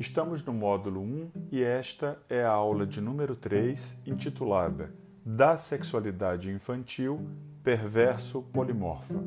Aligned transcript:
Estamos 0.00 0.42
no 0.42 0.54
módulo 0.54 1.02
1 1.02 1.30
e 1.52 1.62
esta 1.62 2.18
é 2.26 2.42
a 2.42 2.50
aula 2.50 2.86
de 2.86 3.02
número 3.02 3.36
3, 3.36 3.98
intitulada 4.06 4.90
Da 5.22 5.58
Sexualidade 5.58 6.50
Infantil 6.50 7.20
Perverso 7.62 8.40
Polimorfa. 8.40 9.22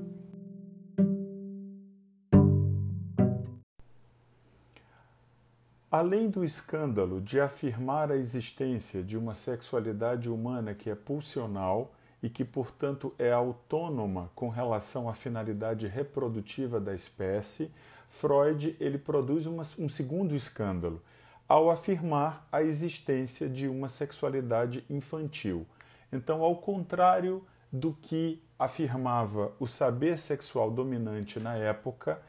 Além 5.92 6.28
do 6.28 6.44
escândalo 6.44 7.22
de 7.22 7.40
afirmar 7.40 8.12
a 8.12 8.18
existência 8.18 9.04
de 9.04 9.16
uma 9.16 9.36
sexualidade 9.36 10.28
humana 10.28 10.74
que 10.74 10.90
é 10.90 10.96
pulsional 10.96 11.94
e 12.24 12.30
que, 12.30 12.46
portanto, 12.46 13.14
é 13.20 13.34
autônoma 13.34 14.32
com 14.34 14.48
relação 14.48 15.10
à 15.10 15.14
finalidade 15.14 15.86
reprodutiva 15.88 16.80
da 16.80 16.96
espécie, 16.96 17.70
Freud 18.08 18.78
ele 18.80 18.98
produz 18.98 19.46
uma, 19.46 19.64
um 19.78 19.90
segundo 19.90 20.34
escândalo 20.34 21.02
ao 21.50 21.70
afirmar 21.70 22.48
a 22.50 22.64
existência 22.64 23.50
de 23.50 23.68
uma 23.68 23.90
sexualidade 23.90 24.86
infantil. 24.90 25.68
Então, 26.14 26.42
ao 26.42 26.56
contrário 26.56 27.46
do 27.70 27.92
que 27.92 28.42
afirmava 28.58 29.52
o 29.60 29.68
saber 29.68 30.18
sexual 30.18 30.72
dominante 30.72 31.42
na 31.42 31.56
época, 31.56 32.22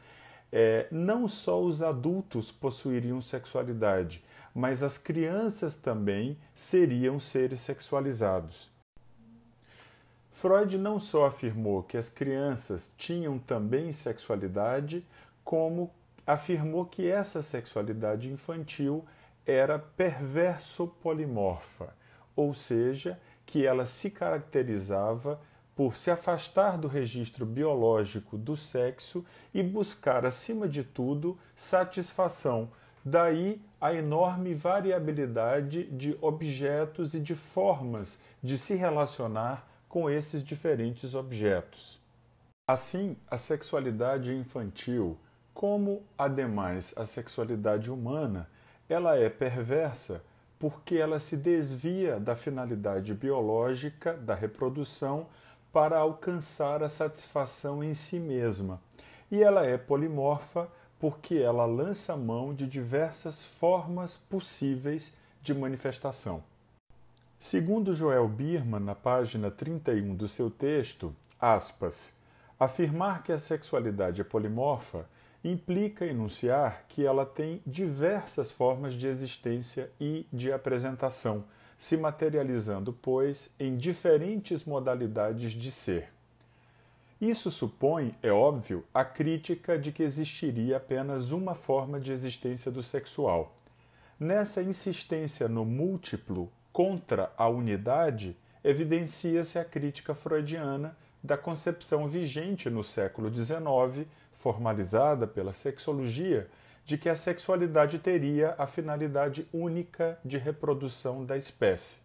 é, 0.51 0.87
não 0.91 1.25
só 1.27 1.61
os 1.61 1.81
adultos 1.81 2.51
possuiriam 2.51 3.21
sexualidade, 3.21 4.21
mas 4.53 4.83
as 4.83 4.97
crianças 4.97 5.77
também 5.77 6.37
seriam 6.53 7.17
seres 7.17 7.61
sexualizados. 7.61 8.74
Freud 10.35 10.77
não 10.77 10.99
só 10.99 11.27
afirmou 11.27 11.81
que 11.81 11.95
as 11.95 12.09
crianças 12.09 12.91
tinham 12.97 13.39
também 13.39 13.93
sexualidade, 13.93 15.07
como 15.45 15.89
afirmou 16.27 16.85
que 16.85 17.09
essa 17.09 17.41
sexualidade 17.41 18.29
infantil 18.29 19.05
era 19.45 19.79
perverso 19.79 20.87
polimorfa, 21.01 21.95
ou 22.35 22.53
seja, 22.53 23.17
que 23.45 23.65
ela 23.65 23.85
se 23.85 24.09
caracterizava 24.09 25.39
por 25.73 25.95
se 25.95 26.11
afastar 26.11 26.77
do 26.77 26.89
registro 26.89 27.45
biológico 27.45 28.37
do 28.37 28.57
sexo 28.57 29.25
e 29.53 29.63
buscar, 29.63 30.25
acima 30.25 30.67
de 30.67 30.83
tudo, 30.83 31.39
satisfação. 31.55 32.69
Daí 33.05 33.61
a 33.79 33.93
enorme 33.93 34.53
variabilidade 34.53 35.85
de 35.85 36.17
objetos 36.19 37.13
e 37.13 37.21
de 37.21 37.35
formas 37.35 38.19
de 38.43 38.57
se 38.57 38.75
relacionar 38.75 39.65
com 39.95 40.09
esses 40.09 40.43
diferentes 40.43 41.15
objetos. 41.15 42.01
Assim, 42.67 43.15
a 43.31 43.37
sexualidade 43.37 44.35
infantil 44.35 45.17
como, 45.53 46.03
ademais, 46.17 46.93
a 46.97 47.05
sexualidade 47.05 47.89
humana, 47.89 48.45
ela 48.89 49.15
é 49.15 49.29
perversa 49.29 50.21
porque 50.59 50.97
ela 50.97 51.17
se 51.17 51.37
desvia 51.37 52.19
da 52.19 52.35
finalidade 52.35 53.13
biológica 53.13 54.11
da 54.11 54.35
reprodução 54.35 55.27
para 55.71 55.97
alcançar 55.97 56.83
a 56.83 56.89
satisfação 56.89 57.81
em 57.81 57.93
si 57.93 58.19
mesma. 58.19 58.81
E 59.31 59.41
ela 59.41 59.65
é 59.65 59.77
polimorfa 59.77 60.67
porque 60.99 61.35
ela 61.35 61.65
lança 61.65 62.17
mão 62.17 62.53
de 62.53 62.67
diversas 62.67 63.45
formas 63.45 64.17
possíveis 64.29 65.13
de 65.41 65.53
manifestação. 65.53 66.43
Segundo 67.39 67.93
Joel 67.93 68.27
Birman, 68.27 68.79
na 68.79 68.95
página 68.95 69.51
31 69.51 70.15
do 70.15 70.27
seu 70.27 70.49
texto, 70.49 71.15
aspas, 71.39 72.11
afirmar 72.59 73.23
que 73.23 73.31
a 73.31 73.37
sexualidade 73.37 74.21
é 74.21 74.23
polimorfa 74.23 75.07
implica 75.43 76.05
enunciar 76.05 76.85
que 76.87 77.05
ela 77.05 77.25
tem 77.25 77.61
diversas 77.65 78.51
formas 78.51 78.95
de 78.95 79.05
existência 79.05 79.91
e 80.01 80.25
de 80.33 80.51
apresentação, 80.51 81.43
se 81.77 81.95
materializando, 81.95 82.91
pois, 82.93 83.51
em 83.59 83.77
diferentes 83.77 84.65
modalidades 84.65 85.51
de 85.51 85.71
ser. 85.71 86.09
Isso 87.21 87.51
supõe, 87.51 88.15
é 88.23 88.31
óbvio, 88.31 88.83
a 88.93 89.05
crítica 89.05 89.77
de 89.77 89.91
que 89.91 90.03
existiria 90.03 90.77
apenas 90.77 91.31
uma 91.31 91.53
forma 91.53 91.99
de 91.99 92.11
existência 92.11 92.71
do 92.71 92.81
sexual. 92.81 93.55
Nessa 94.19 94.63
insistência 94.63 95.47
no 95.47 95.63
múltiplo 95.63 96.51
contra 96.75 97.31
a 97.37 97.47
unidade, 97.47 98.35
evidencia-se 98.61 99.57
a 99.57 99.63
crítica 99.63 100.13
freudiana 100.13 100.93
da 101.23 101.37
concepção 101.37 102.05
vigente 102.05 102.69
no 102.69 102.83
século 102.83 103.33
XIX 103.33 104.05
formalizada 104.33 105.25
pela 105.25 105.53
sexologia 105.53 106.49
de 106.83 106.97
que 106.97 107.07
a 107.07 107.15
sexualidade 107.15 107.97
teria 107.97 108.55
a 108.57 108.67
finalidade 108.67 109.47
única 109.53 110.19
de 110.25 110.37
reprodução 110.37 111.23
da 111.23 111.37
espécie. 111.37 111.99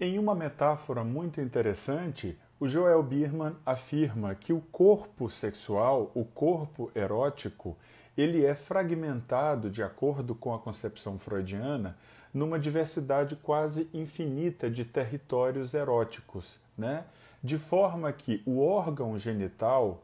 Em 0.00 0.18
uma 0.18 0.34
metáfora 0.34 1.04
muito 1.04 1.40
interessante, 1.40 2.36
o 2.58 2.66
Joel 2.66 3.04
Birman 3.04 3.54
afirma 3.64 4.34
que 4.34 4.52
o 4.52 4.60
corpo 4.72 5.30
sexual, 5.30 6.10
o 6.16 6.24
corpo 6.24 6.90
erótico, 6.96 7.76
ele 8.16 8.44
é 8.44 8.54
fragmentado 8.54 9.70
de 9.70 9.82
acordo 9.82 10.34
com 10.34 10.54
a 10.54 10.58
concepção 10.58 11.18
freudiana 11.18 11.96
numa 12.32 12.58
diversidade 12.58 13.36
quase 13.36 13.88
infinita 13.92 14.70
de 14.70 14.84
territórios 14.84 15.74
eróticos, 15.74 16.58
né? 16.76 17.04
De 17.42 17.58
forma 17.58 18.12
que 18.12 18.42
o 18.46 18.64
órgão 18.64 19.18
genital 19.18 20.02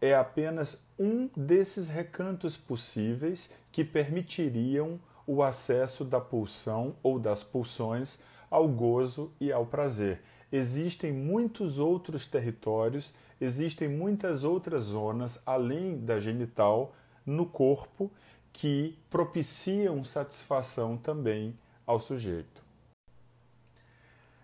é 0.00 0.14
apenas 0.14 0.84
um 0.98 1.28
desses 1.34 1.88
recantos 1.88 2.56
possíveis 2.56 3.50
que 3.72 3.82
permitiriam 3.82 5.00
o 5.26 5.42
acesso 5.42 6.04
da 6.04 6.20
pulsão 6.20 6.94
ou 7.02 7.18
das 7.18 7.42
pulsões 7.42 8.18
ao 8.50 8.68
gozo 8.68 9.32
e 9.40 9.50
ao 9.50 9.64
prazer. 9.66 10.20
Existem 10.52 11.12
muitos 11.12 11.78
outros 11.78 12.26
territórios, 12.26 13.14
existem 13.40 13.88
muitas 13.88 14.44
outras 14.44 14.82
zonas 14.82 15.40
além 15.44 15.98
da 15.98 16.20
genital 16.20 16.94
no 17.26 17.46
corpo 17.46 18.10
que 18.52 18.98
propiciam 19.10 20.04
satisfação 20.04 20.96
também 20.96 21.58
ao 21.86 21.98
sujeito. 21.98 22.62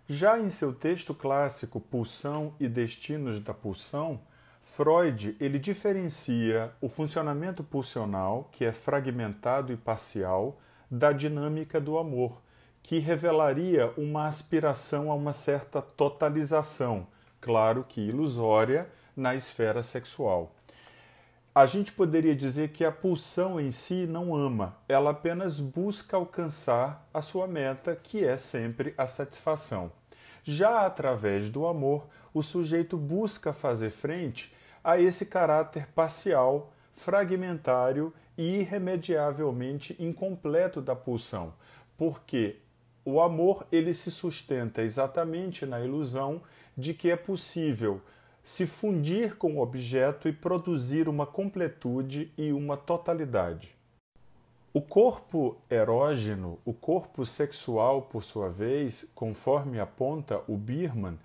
Já 0.08 0.38
em 0.38 0.50
seu 0.50 0.74
texto 0.74 1.14
clássico 1.14 1.80
Pulsão 1.80 2.52
e 2.58 2.68
Destinos 2.68 3.38
da 3.38 3.54
Pulsão, 3.54 4.20
Freud 4.60 5.36
ele 5.40 5.58
diferencia 5.58 6.72
o 6.80 6.88
funcionamento 6.88 7.62
pulsional, 7.62 8.48
que 8.52 8.64
é 8.64 8.72
fragmentado 8.72 9.72
e 9.72 9.76
parcial, 9.76 10.58
da 10.90 11.12
dinâmica 11.12 11.80
do 11.80 11.96
amor, 11.96 12.42
que 12.82 12.98
revelaria 12.98 13.92
uma 13.96 14.26
aspiração 14.26 15.10
a 15.10 15.14
uma 15.14 15.32
certa 15.32 15.80
totalização, 15.80 17.06
claro 17.40 17.84
que 17.88 18.00
ilusória, 18.00 18.90
na 19.16 19.34
esfera 19.34 19.82
sexual. 19.82 20.52
A 21.52 21.66
gente 21.66 21.90
poderia 21.90 22.34
dizer 22.34 22.68
que 22.68 22.84
a 22.84 22.92
pulsão 22.92 23.60
em 23.60 23.72
si 23.72 24.06
não 24.06 24.36
ama, 24.36 24.76
ela 24.88 25.10
apenas 25.10 25.58
busca 25.58 26.16
alcançar 26.16 27.04
a 27.12 27.20
sua 27.20 27.48
meta, 27.48 27.96
que 28.00 28.24
é 28.24 28.38
sempre 28.38 28.94
a 28.96 29.04
satisfação. 29.04 29.90
Já 30.44 30.86
através 30.86 31.50
do 31.50 31.66
amor, 31.66 32.06
o 32.32 32.40
sujeito 32.40 32.96
busca 32.96 33.52
fazer 33.52 33.90
frente 33.90 34.54
a 34.82 35.00
esse 35.00 35.26
caráter 35.26 35.88
parcial, 35.88 36.72
fragmentário 36.92 38.14
e 38.38 38.60
irremediavelmente 38.60 39.96
incompleto 39.98 40.80
da 40.80 40.94
pulsão, 40.94 41.52
porque 41.98 42.58
o 43.04 43.20
amor 43.20 43.66
ele 43.72 43.92
se 43.92 44.12
sustenta 44.12 44.82
exatamente 44.82 45.66
na 45.66 45.80
ilusão 45.80 46.40
de 46.78 46.94
que 46.94 47.10
é 47.10 47.16
possível 47.16 48.00
se 48.42 48.66
fundir 48.66 49.36
com 49.36 49.56
o 49.56 49.62
objeto 49.62 50.28
e 50.28 50.32
produzir 50.32 51.08
uma 51.08 51.26
completude 51.26 52.32
e 52.36 52.52
uma 52.52 52.76
totalidade. 52.76 53.74
O 54.72 54.80
corpo 54.80 55.56
erógeno, 55.68 56.58
o 56.64 56.72
corpo 56.72 57.26
sexual, 57.26 58.02
por 58.02 58.22
sua 58.22 58.48
vez, 58.48 59.04
conforme 59.14 59.80
aponta 59.80 60.42
o 60.46 60.56
Birman, 60.56 61.18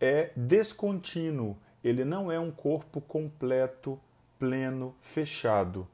é 0.00 0.30
descontínuo, 0.36 1.56
ele 1.82 2.04
não 2.04 2.30
é 2.30 2.38
um 2.38 2.52
corpo 2.52 3.00
completo, 3.00 3.98
pleno, 4.38 4.94
fechado. 5.00 5.86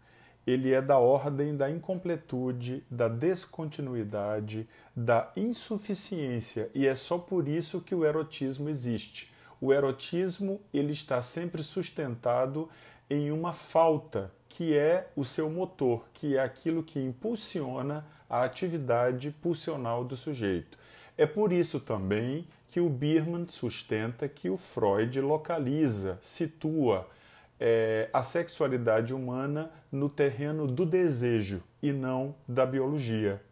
Ele 0.46 0.72
é 0.72 0.82
da 0.82 0.98
ordem 0.98 1.56
da 1.56 1.70
incompletude, 1.70 2.84
da 2.90 3.08
descontinuidade, 3.08 4.68
da 4.94 5.30
insuficiência, 5.36 6.70
e 6.74 6.86
é 6.86 6.94
só 6.94 7.18
por 7.18 7.48
isso 7.48 7.80
que 7.80 7.94
o 7.94 8.04
erotismo 8.04 8.68
existe. 8.68 9.30
O 9.60 9.72
erotismo 9.72 10.60
ele 10.72 10.92
está 10.92 11.20
sempre 11.20 11.62
sustentado 11.62 12.68
em 13.10 13.32
uma 13.32 13.52
falta, 13.52 14.30
que 14.48 14.76
é 14.76 15.10
o 15.16 15.24
seu 15.24 15.48
motor, 15.50 16.04
que 16.12 16.36
é 16.36 16.40
aquilo 16.40 16.82
que 16.82 17.00
impulsiona 17.00 18.06
a 18.28 18.44
atividade 18.44 19.30
pulsional 19.30 20.04
do 20.04 20.16
sujeito. 20.16 20.78
É 21.16 21.26
por 21.26 21.52
isso 21.52 21.80
também 21.80 22.46
que 22.68 22.80
o 22.80 22.88
Birman 22.88 23.46
sustenta 23.48 24.28
que 24.28 24.50
o 24.50 24.56
Freud 24.56 25.20
localiza, 25.20 26.18
situa 26.20 27.08
é, 27.58 28.08
a 28.12 28.22
sexualidade 28.22 29.14
humana 29.14 29.70
no 29.90 30.08
terreno 30.08 30.66
do 30.66 30.86
desejo 30.86 31.62
e 31.82 31.92
não 31.92 32.34
da 32.46 32.64
biologia. 32.64 33.42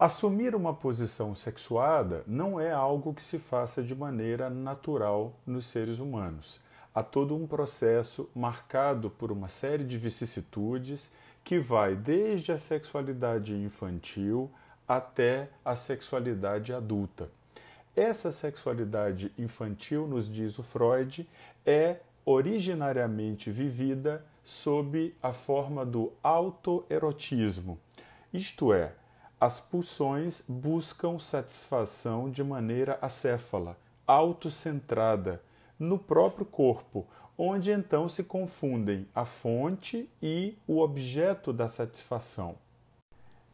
Assumir 0.00 0.54
uma 0.54 0.72
posição 0.72 1.34
sexuada 1.34 2.24
não 2.26 2.58
é 2.58 2.72
algo 2.72 3.12
que 3.12 3.22
se 3.22 3.38
faça 3.38 3.82
de 3.82 3.94
maneira 3.94 4.48
natural 4.48 5.34
nos 5.46 5.66
seres 5.66 5.98
humanos. 5.98 6.58
Há 6.94 7.02
todo 7.02 7.36
um 7.36 7.46
processo 7.46 8.26
marcado 8.34 9.10
por 9.10 9.30
uma 9.30 9.46
série 9.46 9.84
de 9.84 9.98
vicissitudes 9.98 11.10
que 11.44 11.58
vai 11.58 11.94
desde 11.94 12.50
a 12.50 12.58
sexualidade 12.58 13.54
infantil 13.54 14.50
até 14.88 15.50
a 15.62 15.76
sexualidade 15.76 16.72
adulta. 16.72 17.28
Essa 17.94 18.32
sexualidade 18.32 19.30
infantil, 19.36 20.08
nos 20.08 20.32
diz 20.32 20.58
o 20.58 20.62
Freud, 20.62 21.28
é 21.66 21.98
originariamente 22.24 23.50
vivida 23.50 24.24
sob 24.42 25.14
a 25.22 25.34
forma 25.34 25.84
do 25.84 26.10
autoerotismo, 26.22 27.78
isto 28.32 28.72
é, 28.72 28.94
as 29.40 29.58
pulsões 29.58 30.42
buscam 30.46 31.18
satisfação 31.18 32.30
de 32.30 32.44
maneira 32.44 32.98
acéfala, 33.00 33.74
autocentrada, 34.06 35.40
no 35.78 35.98
próprio 35.98 36.44
corpo, 36.44 37.06
onde 37.38 37.70
então 37.70 38.06
se 38.06 38.22
confundem 38.22 39.08
a 39.14 39.24
fonte 39.24 40.10
e 40.22 40.58
o 40.66 40.80
objeto 40.80 41.54
da 41.54 41.70
satisfação. 41.70 42.56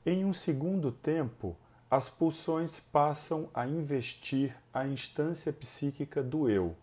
Em 0.05 0.25
um 0.25 0.33
segundo 0.33 0.91
tempo, 0.91 1.57
as 1.89 2.11
pulsões 2.11 2.81
passam 2.81 3.49
a 3.55 3.65
investir 3.65 4.57
a 4.75 4.85
instância 4.89 5.53
psíquica 5.53 6.21
do 6.21 6.51
eu. 6.51 6.75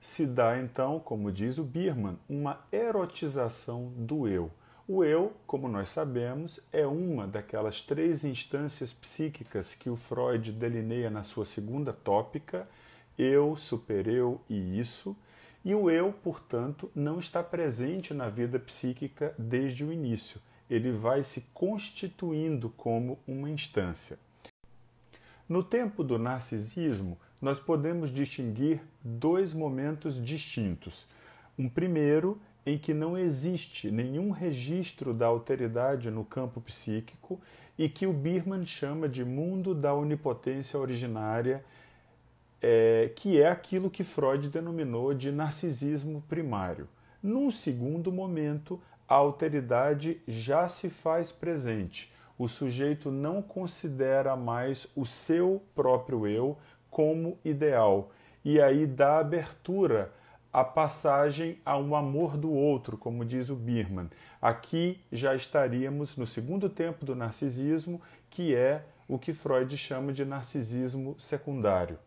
Se 0.00 0.26
dá 0.26 0.58
então, 0.58 0.98
como 0.98 1.30
diz 1.30 1.56
o 1.56 1.62
Birman, 1.62 2.18
uma 2.28 2.58
erotização 2.72 3.92
do 3.96 4.26
eu. 4.26 4.50
O 4.92 5.04
eu, 5.04 5.32
como 5.46 5.68
nós 5.68 5.88
sabemos, 5.88 6.58
é 6.72 6.84
uma 6.84 7.24
daquelas 7.24 7.80
três 7.80 8.24
instâncias 8.24 8.92
psíquicas 8.92 9.72
que 9.72 9.88
o 9.88 9.94
Freud 9.94 10.50
delineia 10.50 11.08
na 11.08 11.22
sua 11.22 11.44
segunda 11.44 11.92
tópica: 11.92 12.66
eu, 13.16 13.54
supereu 13.54 14.40
e 14.50 14.80
isso. 14.80 15.16
E 15.64 15.76
o 15.76 15.88
eu, 15.88 16.12
portanto, 16.12 16.90
não 16.92 17.20
está 17.20 17.40
presente 17.40 18.12
na 18.12 18.28
vida 18.28 18.58
psíquica 18.58 19.32
desde 19.38 19.84
o 19.84 19.92
início. 19.92 20.40
Ele 20.68 20.90
vai 20.90 21.22
se 21.22 21.42
constituindo 21.54 22.68
como 22.70 23.16
uma 23.28 23.48
instância. 23.48 24.18
No 25.48 25.62
tempo 25.62 26.02
do 26.02 26.18
narcisismo, 26.18 27.16
nós 27.40 27.60
podemos 27.60 28.10
distinguir 28.10 28.82
dois 29.04 29.54
momentos 29.54 30.20
distintos. 30.20 31.06
Um 31.56 31.68
primeiro 31.68 32.40
em 32.64 32.78
que 32.78 32.92
não 32.92 33.16
existe 33.16 33.90
nenhum 33.90 34.30
registro 34.30 35.14
da 35.14 35.26
alteridade 35.26 36.10
no 36.10 36.24
campo 36.24 36.60
psíquico 36.60 37.40
e 37.78 37.88
que 37.88 38.06
o 38.06 38.12
Birman 38.12 38.66
chama 38.66 39.08
de 39.08 39.24
mundo 39.24 39.74
da 39.74 39.94
onipotência 39.94 40.78
originária, 40.78 41.64
é, 42.60 43.10
que 43.16 43.40
é 43.40 43.48
aquilo 43.48 43.90
que 43.90 44.04
Freud 44.04 44.48
denominou 44.48 45.14
de 45.14 45.32
narcisismo 45.32 46.22
primário. 46.28 46.86
Num 47.22 47.50
segundo 47.50 48.12
momento, 48.12 48.80
a 49.08 49.14
alteridade 49.14 50.20
já 50.28 50.68
se 50.68 50.90
faz 50.90 51.32
presente. 51.32 52.12
O 52.38 52.48
sujeito 52.48 53.10
não 53.10 53.42
considera 53.42 54.36
mais 54.36 54.86
o 54.94 55.04
seu 55.04 55.62
próprio 55.74 56.26
eu 56.26 56.56
como 56.90 57.38
ideal 57.44 58.10
e 58.44 58.60
aí 58.60 58.86
dá 58.86 59.18
abertura 59.18 60.12
a 60.52 60.64
passagem 60.64 61.58
a 61.64 61.76
um 61.76 61.94
amor 61.94 62.36
do 62.36 62.50
outro, 62.50 62.96
como 62.96 63.24
diz 63.24 63.48
o 63.50 63.54
Birman. 63.54 64.10
Aqui 64.42 65.00
já 65.12 65.34
estaríamos 65.34 66.16
no 66.16 66.26
segundo 66.26 66.68
tempo 66.68 67.04
do 67.04 67.14
narcisismo, 67.14 68.00
que 68.28 68.54
é 68.54 68.84
o 69.06 69.18
que 69.18 69.32
Freud 69.32 69.76
chama 69.76 70.12
de 70.12 70.24
narcisismo 70.24 71.14
secundário. 71.18 71.98